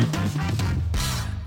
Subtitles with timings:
[0.00, 0.99] シャンシャン!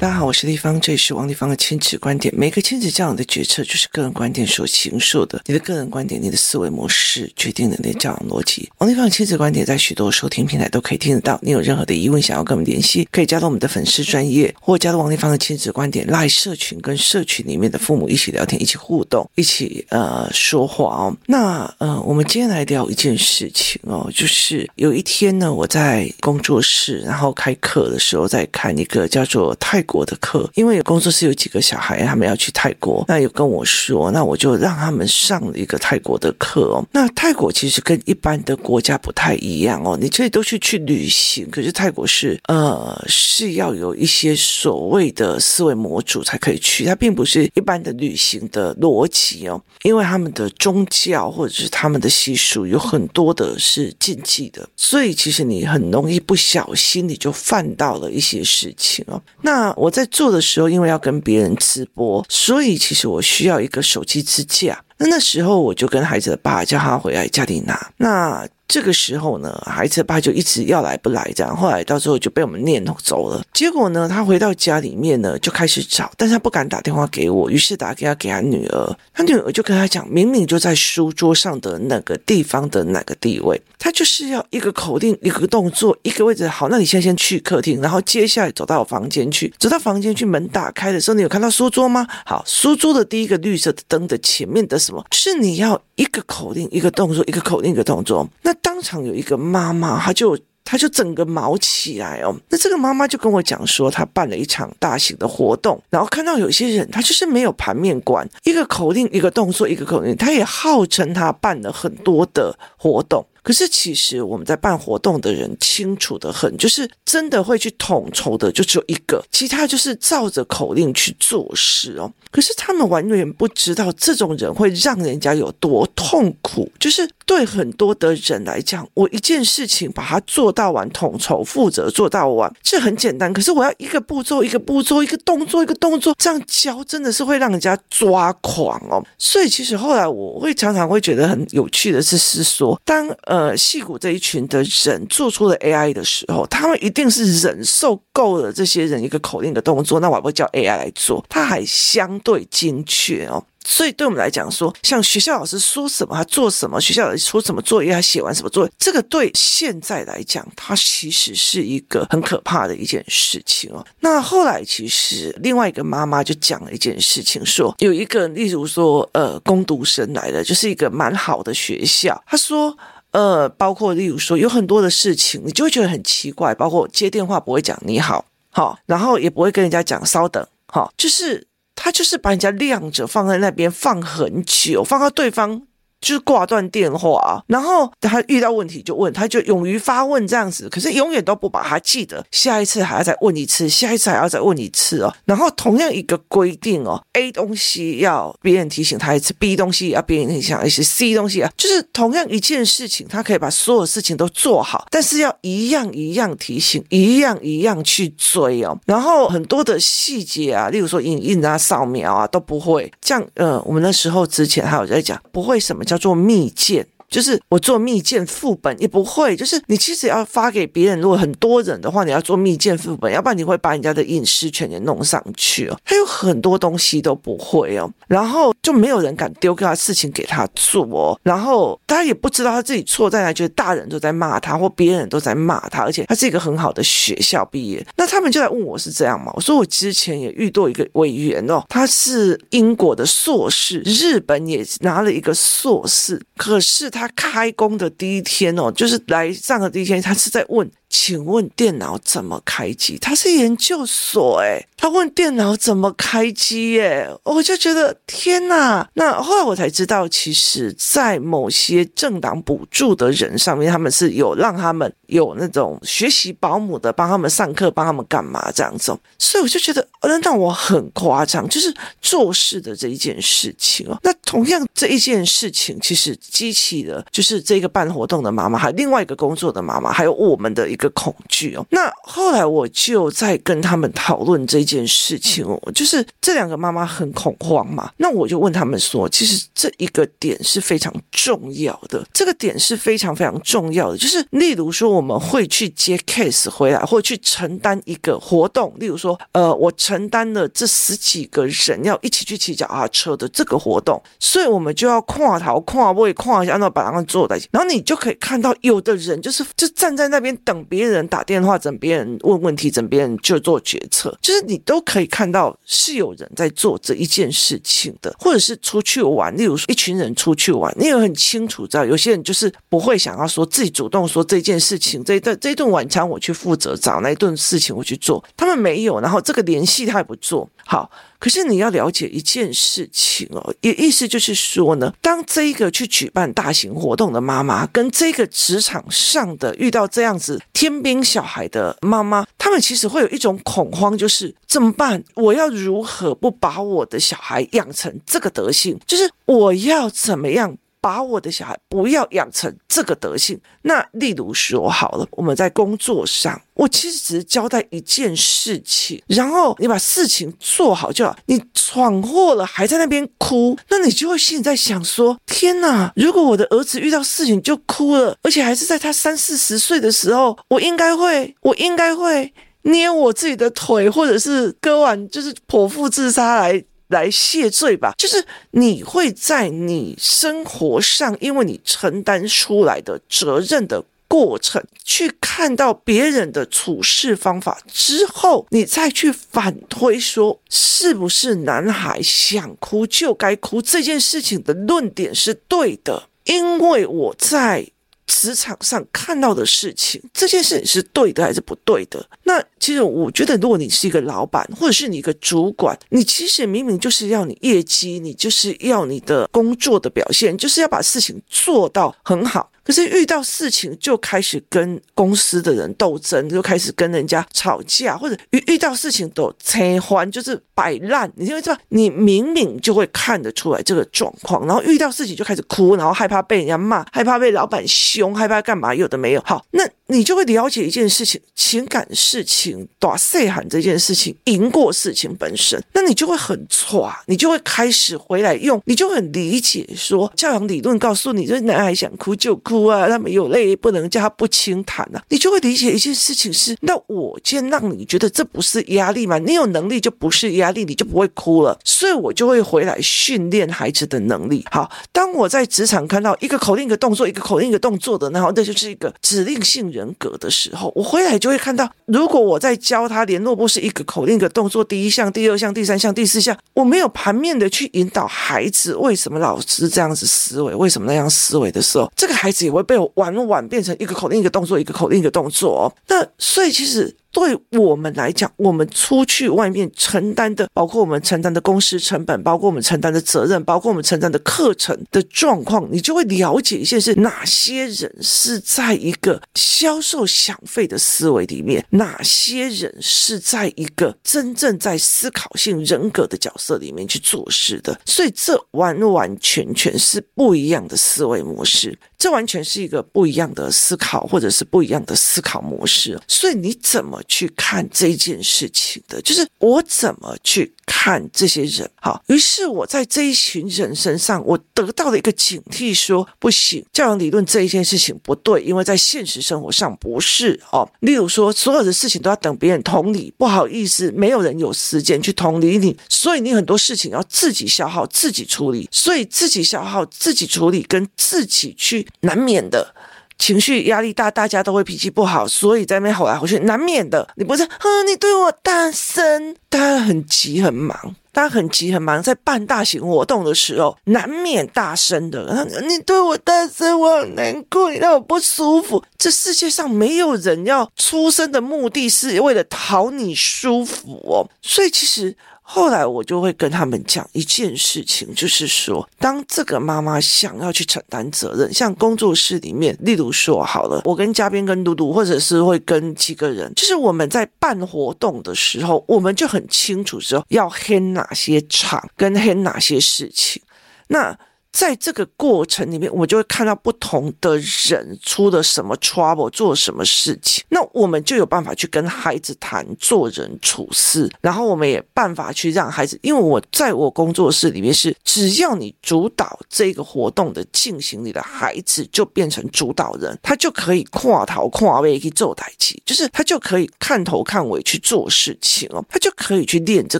[0.02, 2.34] 大家好，我是丽芳，这里是王丽芳的亲子观点。
[2.36, 5.40] 每个亲子这样的决策就是个人观点所形塑的。
[5.46, 8.68] 你的个人观点，你的思维模式决定了你的教养逻辑。
[8.78, 11.38] 王丽芳的亲子观点在许多收听平台都可以听得到。
[11.40, 21.16] 你有任何的疑问想要跟我们联系，可以加入我们的粉丝专业，或加入王丽芳的亲子观点拉社群，跟社群里面的父母一起聊天，一起互动，一起呃说话哦。
[21.26, 30.02] 那呃，我们今天来聊一件事情哦，就是有一天呢，我在工作室，然后开课的时候，在看一个叫做泰国。
[30.02, 36.84] 的课，因为工作室有几个小孩，他们要去泰国，那有跟我说，那我就让他们上了一个泰国的课哦。
[36.90, 59.22] 那泰国其实跟一般的国家不太一样哦，你这里都去去旅行，可是泰国是呃是要有一些所谓的思维模组才可以去，它并不是一般的旅行的逻辑哦，因为他们的宗教或者是他们的习俗有很多的是禁忌的，所以其实你很容易不小心你就犯到了一些事情哦。
[59.42, 64.80] 那我在做的时候，因为要跟别人直播，所以其实我需要一个手机支架。
[64.98, 67.90] 那那时候我就跟孩子的爸叫他回来家里拿。
[67.96, 73.44] 那这个时候呢，孩子爸就一直要来不来这样，后来到时候就被我们念走了。
[73.52, 78.96] 结果呢，他回到家里面呢，就开始找，但是他不敢打电话给我，于是打给他给他女儿。
[79.12, 86.48] 他女儿就跟他讲，明明就在书桌上的哪个地方的哪个地位，他就是要一个口令，一个动作，一个位置。
[86.48, 92.06] 好，那你现在先去客厅，然后接下来走到我房间去，走到房间去，门打开的时候，你有看到书桌吗？
[92.24, 95.04] 好，书桌的第一个绿色的灯的前面的什么？
[95.12, 98.26] 是你要一个口令，一个动作，一个口令，一个动作。
[98.40, 102.34] 那当场有一个妈妈，她就她就整个毛起来哦。
[102.48, 113.26] 那这个妈妈就跟我讲说，她办了一场大型的活动，然后看到有些人，他就是没有盘面馆，一个口令，一个动作，一个口令，他也号称他办了很多的活动。
[113.42, 122.12] 可是其实我们在办活动的人清楚的很，就是真的会去统筹的就只有一个，其他就是照着口令去做事哦。
[122.30, 133.32] 可是他们完全不知道这种人会让人家有多痛苦，就是对很多的人来讲，我一件事情把它做到完，统筹负责做到完，这很简单。
[133.32, 139.04] 可是我要一个步骤一个步骤，一个动作一个动作这样教，真的是会让人家抓狂哦。
[139.18, 143.04] 所以其实后来我会常常会觉得很有趣的是，是说当。
[143.32, 153.42] 呃，戏骨这一群的人做出了 AI 的时候，他们一定是忍受够了这些人一个口令的动作，那我不会叫 AI 来做，它还相对精确哦。
[153.64, 163.82] 所以对我们来讲说，像学校老师说什么，他做什么；学校老师说什么作业，他写完什么作业，这个对现在来讲，它其实是一个很可怕的一件事情哦。
[164.00, 172.76] 那后来其实另外一个妈妈就讲了一件事情，说有一个，例如说，呃，工读生来的，就是一个蛮好的学校，他说。
[173.12, 176.54] 呃，包括例如说，有很多的事情，你就会觉得很奇怪。
[176.54, 185.62] 包括接电话不会讲你好，好，然后也不会跟人家讲稍等，哈，就是他就是把人家晾着放在那边放很久，放到对方。
[186.02, 195.14] 就是挂断电话啊，然后他遇到问题就问，他就勇于发问这样子，可是永远都不把他记得，下一次还要再问一次，下一次还要再问一次哦。
[195.24, 208.76] 然后同样一个规定哦，A 东西要别人提醒他一次，B 东西要别人提醒一次，C 东西啊，就是同样一件事情，他可以把所有事情都做好，但是要一样一样提醒，一样一样去追哦。
[208.86, 212.90] 然后很多的细节啊，例如说影印啊、扫描啊都不会。
[213.00, 215.84] 这样呃，我们那时候之前还有在讲，不会什么。
[215.92, 216.86] 叫做蜜饯。
[217.12, 225.78] 就是我做密件副本也不会，就是你其实要发给别人，如果很多人的话，你要做密件副本，要不然你会把人家的隐私权给弄上去哦。
[225.84, 239.30] 他有很多东西都不会哦，然后就没有人敢丢给他事情给他做哦，然后他也不知道他自己错在哪，觉得大人都在骂他，或别人都在骂他，而且他是一个很好的学校毕业，那他们就来问我是这样吗？
[239.36, 247.01] 我说我之前也遇到一个委员哦，他是英国的硕士，日本也拿了一个硕士，可是他。
[247.02, 250.70] 他开工的第一天哦，就是来上的第一天，他是在问。
[250.92, 252.98] 请问电脑怎么开机？
[252.98, 257.08] 他是研究所诶，他问电脑怎么开机耶？
[257.24, 258.86] 我就觉得天哪！
[258.92, 268.94] 那后来我才知道，其实，在某些政党补助的人上面，他们是有让他们有那种学习保姆的，帮他们上课，帮他们干嘛这样子。
[269.18, 273.98] 所以我就觉得，那让我很夸张，就是做事的这一件事情哦。
[274.02, 280.92] 那同样这一件事情，其实激起了就是这个办活动的妈妈，还有另外一个工作的妈妈，还有我们的一个。
[280.94, 281.66] 恐惧哦。
[281.70, 287.90] 那后来我就在跟他们讨论这件事情哦，就是这两个妈妈很恐慌嘛。
[287.96, 330.90] 那我就问他们说，其实这一个点是非常重要的，这个点是非常非常重要的，就是例如说我们会去接 case 回来，或去承担一个活动，例如说，呃，我承担了这十几个人要一起去骑脚踏车的这个活动，所以我们就要跨头跨位跨一下，然后把他们坐在一起，然后你就可以看到有的人就是就站在那边等别人打电话，等别人问问题，等别人就做决策，就是你都可以看到是有人在做这一件事情的，或者是出去玩，例如说一群人出去玩，你也很清楚知道，有些人就是不会想要说自己主动说这件事情，这一顿这一顿晚餐我去负责找那一顿事情我去做，他们没有，然后这个联系他也不做好。
[331.18, 345.02] 可是你要了解一件事情哦，也意思就是说呢，当这一个去举办大型活动的妈妈，跟这个职场上的遇到这样子天兵小孩的妈妈，他们其实会有一种恐慌，就是怎么办？
[345.16, 348.78] 我要如何不把我的小孩养成这个德性？
[348.86, 350.56] 就是我要怎么样？
[350.82, 353.40] 把我的小孩不要养成这个德性。
[353.62, 361.16] 那例如说好了，我们在工作上，我其实只是交代一件事情，然后你把事情做好就好。
[361.26, 365.92] 你闯祸了还在那边哭，那你就会心里在想说：天哪！
[365.94, 376.64] 如果我的儿子遇到事情就哭了，而且还是在他三四十岁的时候，我应该会，我应该会捏我自己的腿，或者是割腕，就是剖腹自杀来。
[376.92, 397.66] 来谢罪吧，就是你会在你生活上，因为你承担出来的责任的过程，去看到别人的处事方法之后，你再去反推说，是不是男孩想哭就该哭这件事情的论点是对的，因为我在。
[398.06, 402.08] 职场上看到的事情，这件事情是对的还是不对的？
[402.24, 412.51] 那其实我觉得，如果你是一个老板，或者是你一个主管，你其实明明就是要你业绩，你就是要你的工作的表现，就是要把事情做到很好。
[412.64, 421.10] 可是遇到事情就开始跟公司的人斗争，就开始跟人家吵架，或者遇遇到事情都拆欢，就是摆烂。
[421.16, 428.72] 你因为这，你明明就会看得出来这个状况，然后遇到事情就开始哭，然后害怕被人家骂，害怕被老板凶，害怕干嘛？
[428.72, 429.22] 有的没有。
[429.26, 442.51] 好，那你就会了解一件事情：情感事情，大细喊这件事情赢过事情本身，那你就会很挫，你就会开始回来用，你就很理解说教养理论告诉你，这男孩想哭就哭。
[442.52, 442.86] 哭啊！
[442.86, 445.02] 他没有泪，不能叫他不轻弹啊！
[445.08, 449.16] 你就会理解一件事情是：那我先让你觉得这不是压力嘛？
[449.18, 451.58] 你有能力就不是压力，你就不会哭了。
[451.64, 454.44] 所以我就会回来训练孩子的能力。
[454.50, 472.41] 好，当我在职场看到一个口令一个动作，一个口令一个动作的，然后那就是一个指令性人格的时候，我回来就会看到，如果我在教他联络簿是一个口令一个动作，第一项、第二项、第三项、第四项，我没有盘面的去引导孩子为什么老师这样子思维，为什么那样思维的时候，这个孩子。
[472.46, 475.74] 也会被我玩完变成一个口令一个动作，一个口令一个动作。
[475.88, 476.96] 那所以其实。
[477.12, 497.78] 对我们来讲，我们出去外面承担的，包括我们承担的公司成本，包括我们承担的责任，包括我们承担的课程的状况，你就会了解一些是哪些人是在一个销售想费的思维里面，哪些人是在一个真正在思考性人格的角色里面去做事的。
[497.84, 506.00] 所以这完完全全是不一样的思维模式，这完全是一个不一样的思考，或者是不一样的思考模式。
[506.08, 511.70] 所以你怎么去看这件事情的，就是我怎么去看这些人。
[511.80, 520.68] 好，于是我在这一群人身上，我得到了一个警惕说，说不行，教养理论这一件事情不对，因为在现实生活上不是哦。
[520.80, 532.74] 例如说，所有的事情都要等别人同理，不好意思，没有人有时间去同理你，所以你很多事情要自己消耗、自己处理，所以自己消耗、自己处理，跟自己去难免的。
[533.22, 537.08] 情绪压力大，大家都会脾气不好，所以在那边吼来吼去，难免的。
[537.14, 545.46] 你不是，哼，你对我大声，大家很急很忙，大家很急很忙，在办大型活动的时候，难免大声的。
[545.68, 548.82] 你对我大声，我很难过，你让我不舒服。
[548.98, 555.16] 这世界上没有人要出生的目的是为了讨你舒服哦，所以其实。
[555.54, 573.42] 后来我就会跟他们讲一件事情，就是说，当这个妈妈想要去承担责任，像工作室里面，例如说好了，我跟嘉宾、跟嘟嘟，或者是会跟几个人，就是我们在办活动的时候，我们就很清楚说要黑哪些场，跟黑哪些事情。
[573.88, 574.18] 那
[574.52, 599.98] 在这个过程里面，我就会看到不同的人出了什么 trouble，做什么事情，那我们就有办法去跟孩子谈做人处事，然后我们也办法去让孩子，因为我在我工作室里面是，只要你主导这个活动的进行，你的孩子就变成主导人，他就可以跨头跨尾去做代志，就是他就可以看头看尾去做事情哦，他就可以去练这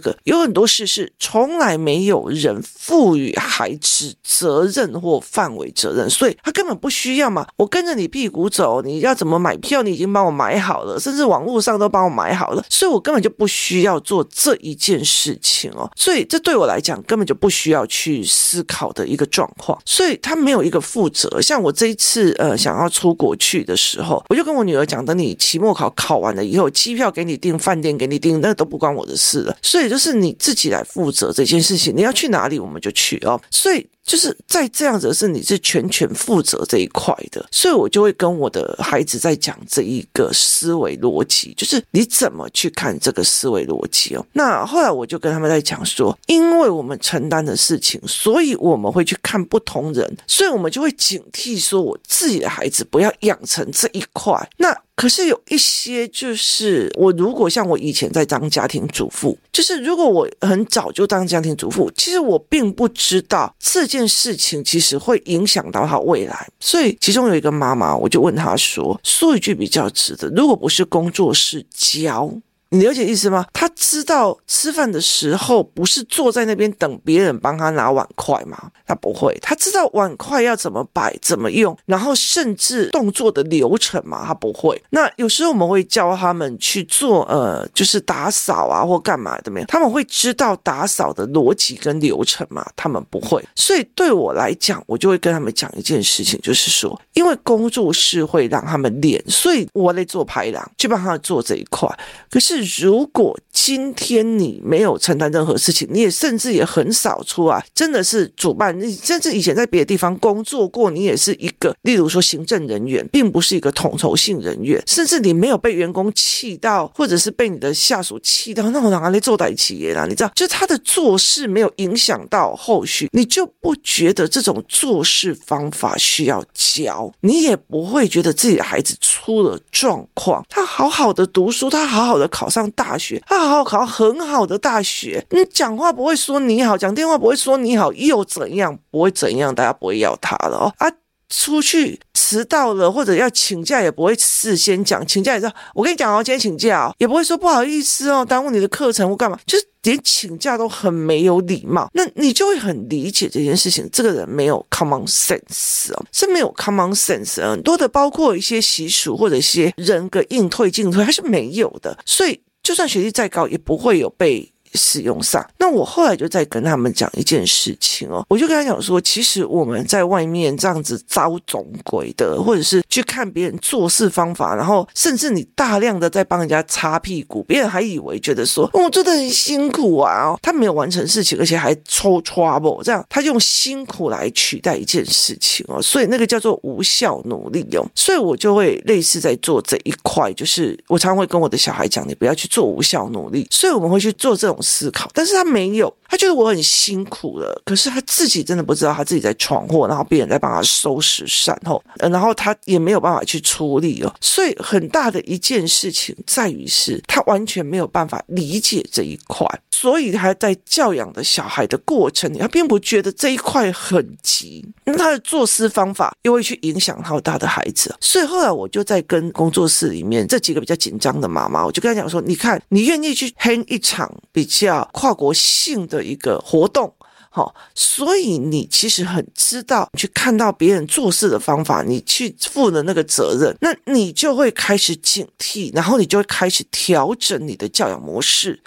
[0.01, 0.17] 个。
[0.25, 7.47] 有很多事是从来没有人赋予孩子责任或范围责任，所以他根本不需要嘛。
[7.57, 15.89] 我跟着你屁股走，你要怎么买票，你已经帮我买好了，甚至网络上都帮我买好了，所以我根本就不需要做这一件事情哦。
[15.95, 21.41] 所以这对我来讲根本就不需要去思考的一个状况，所以他没有一个负责。
[21.41, 29.57] 像我这一次呃想要出国去的时候，我就跟我女儿讲，等你期末考考完了以后，机票给你订，饭店给你订，那都不关我的事了。
[29.63, 33.41] 所以就是你自己来负责这件事情，你要去哪里我们就去哦。
[33.51, 33.87] 所以。
[34.05, 44.27] 就是在这样子是你是全权负责这一块的，所以我就会跟我的孩子在讲这一个思维逻辑，就是你怎么去看这个思维逻辑哦。
[44.33, 54.51] 那后来我就跟他们在讲说，因为我们承担的事情，所以我们会去看不同人，所以我们就会警惕说，我自己的孩子不要养成这一块。
[54.59, 66.47] 那可是有一些，就是我如果像我以前在当家庭主妇，就是如果我很早就当家庭主妇，其实我并不知道这件事情其实会影响到他未来。
[66.61, 72.33] 所以其中有一个妈妈，我就问她说：“说一句比较直的，如果不是工作是教。”
[72.73, 73.45] 你了解意思吗？
[73.53, 78.71] 他知道吃饭的时候不是坐在那边等别人帮他拿碗筷吗？
[78.87, 79.39] 他不会。
[79.43, 84.25] 他知道碗筷要怎么摆、怎么用，然后甚至动作的流程吗？
[84.27, 84.83] 他不会。
[84.89, 89.67] 那有时候我们会教他们去做，呃，就是打扫啊或干嘛的没有？
[89.67, 92.67] 他们会知道打扫的逻辑跟流程吗？
[92.75, 93.45] 他们不会。
[93.55, 101.87] 所以对我来讲，我就会跟他们讲一件事情，就是说，因为工作室会让他们练，所以我来做排档，去帮他做这一块。
[102.31, 102.62] 可是。
[102.81, 120.05] 如果今天你没有承担任何事情，你也甚至也很少出来，真的是主办，你甚至以前在别的地方工作过，你也是一个，例如说行政人员，并不是一个统筹性人员，甚至你没有被员工气到，或者是被你的下属气到，那我哪来做代企业啦？
[120.07, 132.49] 你知道，就他的做事没有影响到后续，你就不觉得这种做事方法需要教，你也不会觉得自己的孩子出了状况，他好好的读书，他好好的考。
[132.53, 135.25] 上大学，他好好考很好的大学。
[135.31, 138.79] 你讲话不会说你好，讲电话不会说你好，又怎样？
[138.91, 139.55] 不会怎样？
[139.55, 140.75] 大家不会要他了哦。
[140.77, 140.87] 啊，
[141.35, 145.05] 出去迟到了或者要请假，也不会事先讲。
[145.07, 151.91] 请假也是，我跟你讲哦，今天请假哦，也不会说不好意思哦，耽误你的课程或干嘛，就是连请假都很没有礼貌。
[151.95, 157.41] 那你就会很理解这件事情，这个人没有 common sense 哦，是没有 common sense。
[157.41, 161.97] 很多的包括一些习俗或者一些人格应退进退，还是没有的。
[162.05, 164.52] 所以就算学历再高，也不会有被。
[164.75, 194.59] 使用上，那我后来就在跟他们讲一件事情哦，我就跟他讲说，其实我们在外面这样子招总鬼的，或者是去看别人做事方法，然后甚至你大量的在帮人家擦屁股，别人还以为觉得说，我做的很辛苦啊，哦，他没有完成事情，而且还抽 trouble，这样他用辛苦来取代一件事情哦，所以那个叫做无效努力哦，所以我就会类似在做这一块，就是我常常会跟我的小孩讲，你不要去做无效努力，所以我们会去做这种。
[194.63, 209.47] 思考，但是他没有，他觉得我很辛苦了，可是他自己真的不知道他自己在闯祸，然后别人在帮他收拾善后，然后他也没有办法去处理哦，所以很大的一件事情在于是他完全没有办法理解这一块。
[209.75, 217.93] 所以他在教养的小孩的过程里，他并不觉得这一块很急，因为他的做事方法又会去影响到他的孩子。
[217.99, 226.95] 所以后来我就在跟工作室里面这几个比较紧张的妈妈，我就跟他讲说：“你看，你愿意去签一场比较跨国性的一个活动，
[227.31, 238.61] 好，所以你其实很知道去看到别人做事的方法，你去负的那个责任，那你就会开始警惕，然后你就会开始调整你的教养模式。”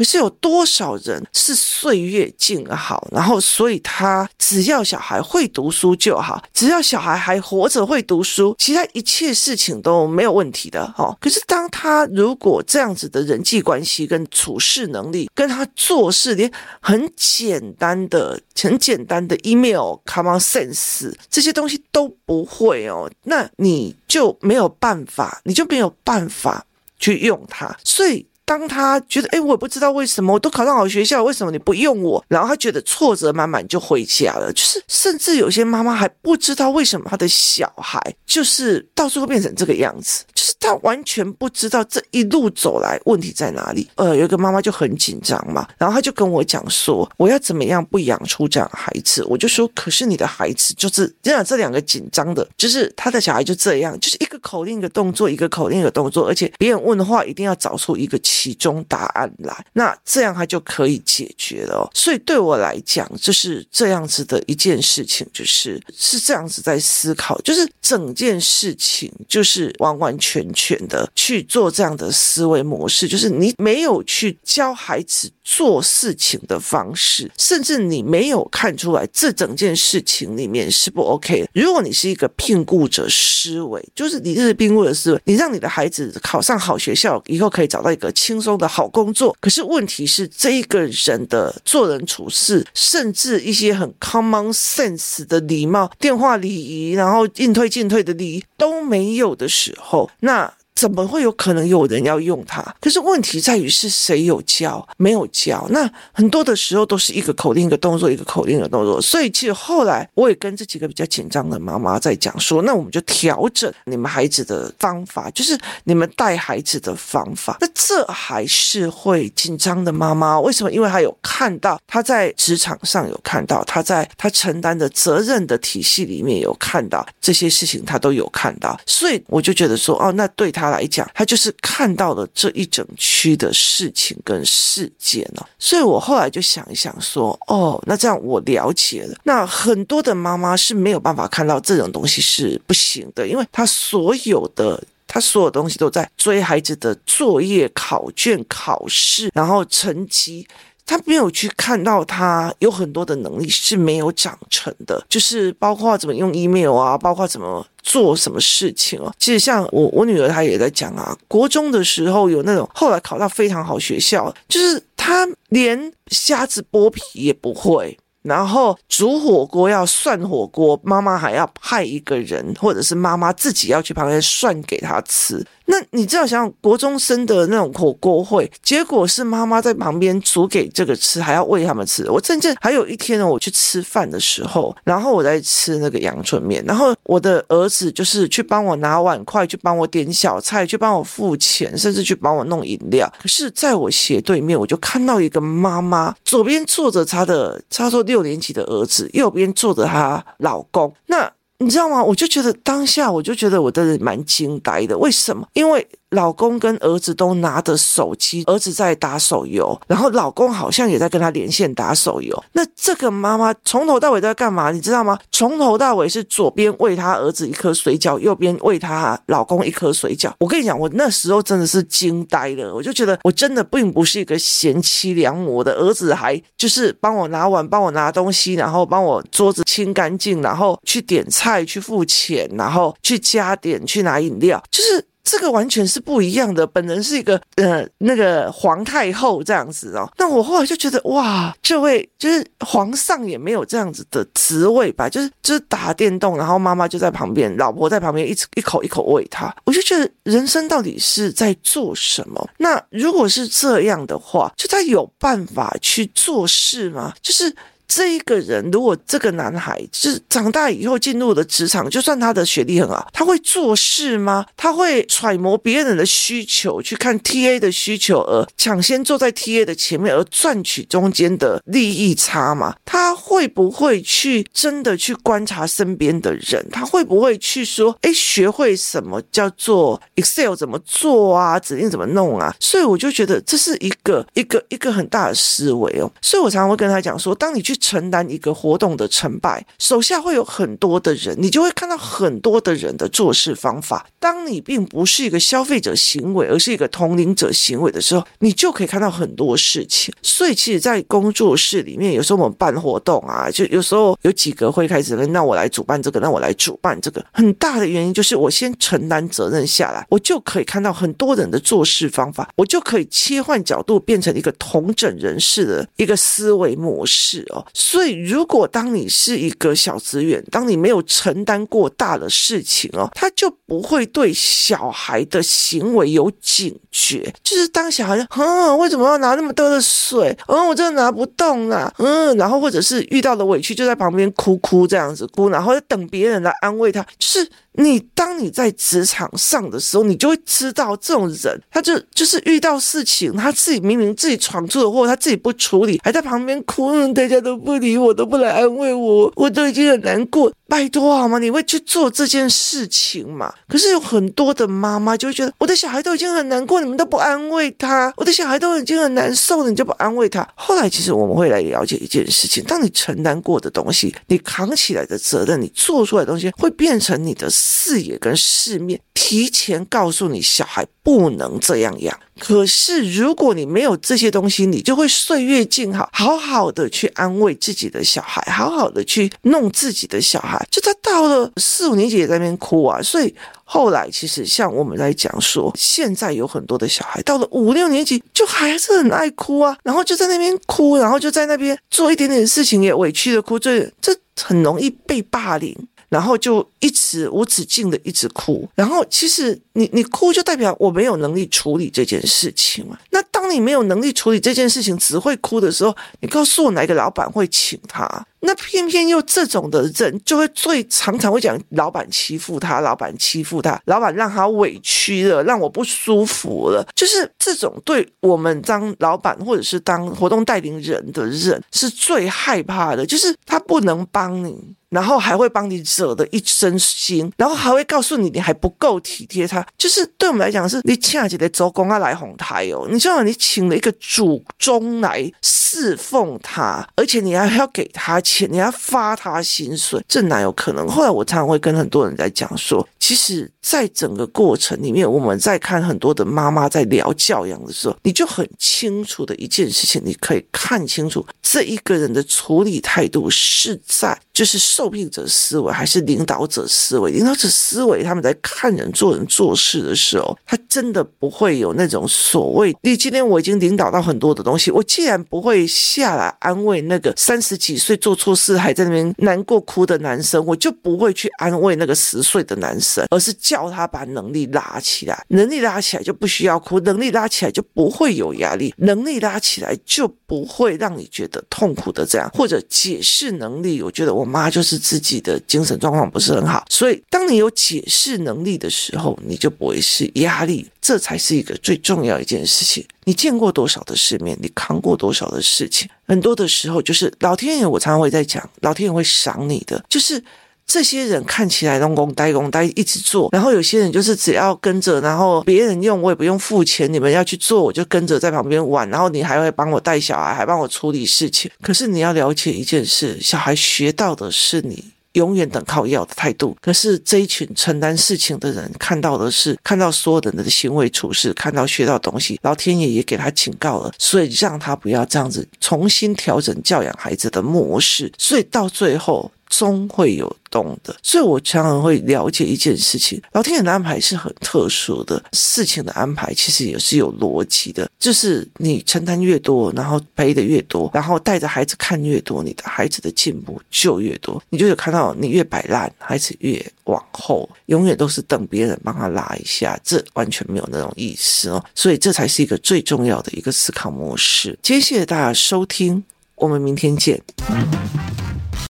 [0.00, 11.14] 可是有多少人是岁月静好，然后所以他只要小孩会读书就好，只要小孩还活着会读书，其他一切事情都没有问题的哦。
[11.20, 26.64] 可是当他如果这样子的人际关系跟处事能力，跟他做事连很简单的、很简单的 email、common sense 这些东西都不会哦，那你就没有办法，你就没有办法
[26.98, 28.26] 去用它，所以。
[28.50, 32.24] 当他觉得，哎，我也不知道为什么，我都考上好学校，为什么你不用我？
[32.26, 34.52] 然后他觉得挫折满满就回家了。
[34.52, 43.88] 就是甚至有些妈妈还不知道为什么他的小孩就是到最后变成这个样子，就是他完全不知道这一路走来问题在哪里。
[43.94, 49.24] 呃，有一个妈妈就很紧张嘛，然后他就跟我讲说，我要怎么样不养出这样孩子？
[49.26, 61.90] 我就说，可是你的孩子就是这样，这两个紧张的，就是他的小孩就这样，就是一个口令一个动作，一个口令一个动作，而且别人问的话一定要找出一个其中答案来，那这样他就可以解决了。
[61.92, 81.48] 所以对我来讲，就是这样子的一件事情，就是是这样子在思考，就是整件事情就是完完全全的去做这样的思维模式，就是你没有去教孩子做事情的方式，甚至你没有看出来这整件事情里面是不 OK 的。
[81.52, 89.36] 如果你是一个聘雇者思维，就是你这是评估的思维，你让你的孩子考上好学校以后可以找到一个轻松的好工作。
[89.40, 100.54] 可是问题是，这一个人的做人处事，甚至一些很 common sense 的礼貌、电话礼仪，然后应退进退的礼仪都没有的时候，那。
[100.80, 102.64] 怎么会有可能有人要用它？
[102.80, 105.66] 可是问题在于是谁有教，没有教。
[105.68, 108.98] 那很多的时候都是一个口令一个动作，一个口令一个动作。
[108.98, 117.58] 所以其实后来我也跟这几个比较紧张的妈妈在讲说，那我们就调整你们孩子的方法，就是你们带孩子的方法。
[117.60, 120.72] 那这还是会紧张的妈妈，为什么？
[120.72, 128.80] 因为他有看到他在职场上有看到他在他承担的责任的体系里面有看到这些事情，他都有看到。
[128.86, 139.16] 所以我就觉得说，哦，那对她来讲，他就是看到了这一整区的事情跟事件哦，所以我后来就想一想说，哦，那这样我了解了。
[139.24, 150.46] 那很多的妈妈是没有办法看到这种东西是不行的，因为他所有的他所有东西都在追孩子的作业、考卷、考试，然后成绩。
[150.86, 159.12] 他没有去看到，他有很多的能力是没有长成的，就是包括怎么用 email 啊，包括怎么做什么事情啊。
[159.18, 167.96] 其实像我我女儿她也在讲啊，国中的时候有那种后来考到非常好学校，就是她连虾子剥皮也不会。
[168.22, 175.42] 然后煮火锅要涮火锅，妈妈还要派一个人，或者是妈妈自己要去旁边涮给他吃。
[175.70, 182.10] 那你知道，想想国中生的那种火锅会，结果是妈妈在旁边煮给这个吃，还要喂他们吃。
[182.10, 193.10] 我真正还有一天呢，我去吃饭的时候，然后我在吃那个阳春面，然后我的儿子就是去帮我拿碗筷，去帮我点小菜，去帮我付钱，甚至去帮我弄饮料。
[193.22, 200.92] 可是在我斜对面，我就看到一个妈妈，左边坐着她的，她说六年级的儿子，右边坐着她老公。
[201.06, 202.02] 那你知道吗？
[202.02, 204.98] 我就觉得当下，我就觉得我真的蛮惊呆的。
[204.98, 205.46] 为什么？
[205.52, 205.86] 因为。
[206.10, 212.44] 老公跟儿子都拿着手机，儿子在打手游，然后老公好像也在跟他连线打手游。
[212.52, 214.70] 那这个妈妈从头到尾都在干嘛？
[214.72, 215.18] 你知道吗？
[215.30, 220.32] 从头到尾是左边喂他儿子一颗水饺，右边喂他老公一颗水饺。
[220.40, 222.74] 我跟你讲，我那时候真的是惊呆了。
[222.74, 235.09] 我就觉得我真的并不是一个贤妻良母的儿子，还就是帮我拿碗，帮我拿东西，然后帮我桌子清干净，然后去点菜，去付钱，然后去加点，去拿饮料，就是。
[235.30, 236.66] 这个完全是不一样的。
[236.66, 245.08] 本人是一个呃那个皇太后这样子哦，那我后来就觉得哇，这位就是皇上也没有这样子的职位吧？
[245.08, 249.54] 就是就是打电动，然后妈妈就在旁边，老婆在旁边一直一口一口喂他。
[249.64, 252.50] 我就觉得人生到底是在做什么？
[252.58, 257.14] 那如果是这样的话，就他有办法去做事吗？
[257.22, 257.54] 就是。
[257.92, 264.46] 这一个人，如果这个男孩就是长大以后进入了职场，就算他的学历很好，他会做事吗？
[264.56, 272.76] 他会揣摩别人的需求，去看 TA 的需求，而抢先坐在 TA 的前面，而赚取中间的利益差吗？
[272.84, 276.64] 他会不会去真的去观察身边的人？
[276.70, 281.58] 他会不会去说，哎，学会什么叫做 Excel 怎么做啊？
[281.58, 282.54] 指令怎么弄啊？
[282.60, 286.08] 所以我就觉得这是一个一个一个很大的思维哦。
[286.22, 287.79] 所以我常常会跟他讲说，当你去。
[287.80, 294.06] 承担一个活动的成败，手下会有很多的人，你就会看到很多的人的做事方法。
[294.20, 300.14] 当你并不是一个消费者行为，而是一个同龄者行为的时候，你就可以看到很多事情。
[300.22, 307.24] 所以，其实，在工作室里面，有时候我们办活动啊，就有时候有几个会开始，那我来主办这个，那我来主办这个。
[307.32, 317.64] 很大的原因就是我先承担责任下来，我就可以看到很多人的做事方法，我就可以切换角度，变成一个同整人士的一个思维模式哦。
[317.72, 327.32] 所以，如果当你是一个小职员，当你没有承担过大的事情哦，他就不会对小孩的行为有警觉。
[327.42, 330.36] 就是当小孩说，嗯，为什么要拿那么多的水？
[330.48, 331.92] 嗯，我真的拿不动啊。
[331.98, 337.48] 嗯，然后或者是遇到了委屈，就在旁边哭哭这样子哭，然后等别人来安慰他，就是。
[337.74, 350.52] 你当你在职场上的时候，你就会知道这种人，他就就是遇到事情，他自己明明自己闯出的祸，他自己不处理，还在旁边哭，大家都不理我，都不来安慰我，我都已经很难过。
[350.70, 351.38] 拜托好吗？
[351.38, 353.52] 你会去做这件事情吗？
[353.68, 360.48] 可是有很多的妈妈就会觉得，我的小孩都已经很难过，你们都不安慰他；我的小孩都已经很难受了，你就不安慰他。
[360.54, 367.50] 后来其实我们会来了解一件事情：当你承担过的东西，你扛起来的责任，你做出来的东西，会变成你的。
[367.50, 372.16] 视野跟世面，提前告诉你小孩不能这样养。
[372.40, 380.66] 可是如果你没有这些东西，你就会岁月静好，好好的去安慰自己的小孩，好好的去弄自己的小孩。
[380.70, 383.32] 就他到了四五年级也在那边哭啊，所以
[383.64, 395.76] 后来其实像我们来讲说，现在有很多的小孩到了五六年级就还是很爱哭啊，然后就在那边哭，然后就在那边做一点点事情也委屈的哭，这这很容易被霸凌。
[396.10, 402.98] 然后就一直无止境的一直哭，然后其实你你哭就代表我没有能力处理这件事情嘛。
[403.10, 408.26] 那当你没有能力处理这件事情，只会哭的时候，你告诉我哪个老板会请他？
[408.40, 416.86] 那偏偏又这种的人就会最常常会讲老板欺负他，老板欺负他，老板让他委屈了，让我不舒服了。
[416.94, 424.74] 就是这种对我们当老板或者是当活动带领人的人是最害怕的，就是他不能帮你。
[424.90, 440.86] 然后还会帮你惹得一身腥，然后还会告诉你你还不够体贴他，就是对我们来讲是你请几个周公啊来哄他哟，你知道你请了一个祖宗来侍奉他，而且你还要给他钱，你要发他薪水，这哪有可能？
[440.88, 454.16] 后来我常常会跟很多人在讲说，其实在整个过程里面，我们在看很多的妈妈在聊教养的时候，你就很清楚的一件事情，你可以看清楚这一个人的处理态度是在。
[454.40, 457.10] 就是受聘者思维还是领导者思维？
[457.10, 462.74] 领导者思维，他们在看人、做人、做事的时候，他真的不会有那种所谓。
[462.80, 475.22] 你今天我已经领导到很多的东西，我既然不会下来安慰那个三十几岁做错事还在那边难过哭的男生，我就不会去安慰那个十岁的男生，而是叫他把能力拉起来。
[475.28, 484.29] 能力拉起来就不需要哭，能力拉起来就不会有压力，能力拉起来就不会让你觉得痛苦的这样，或者解释能力，我觉得我。
[484.30, 492.86] 妈就是自己的精神状况不是很好，所以当你有解释能力的时候，你就不会是压力，这才是一个最重要一件事情。
[493.04, 500.22] 你见过多少的世面，你扛过多少的事情，很多的时候就是老天爷，我常常会在讲，老天爷会赏你的，就是。
[500.72, 511.50] 这些人看起来用功呆功呆一直做，然后有些人就是只要跟着，然后别人用我也不用付钱，你们要去做我就跟着在旁边玩，然后你还会帮我带小孩，还帮我处理事情。
[511.60, 529.32] 可是你要了解一件事，小孩学到的是你永远等靠要的态度，可是这一群承担事情的人看到的是看到所有人的行为处事，看到学到东西，老天爷也给他警告了，所以让他不要这样子重新调整教养孩子的模式，所以到最后。
[529.50, 537.90] 终会有动的，所以我常常会了解一件事情：老天爷的安排是很特殊的，事情的安排其实也是有逻辑的。
[537.98, 544.42] 就是你承担越多，然后背的越多，然后带着孩子看越多，你的孩子的进步就越多。
[544.48, 551.62] 你就有看到你越摆烂，孩子越往后，永远都是等别人帮他拉一下，这完全没有那种意思哦。
[551.74, 554.58] 所以这才是一个最重要的一个思考模式。
[554.62, 556.04] 谢谢大家收听，
[556.36, 557.20] 我们明天见。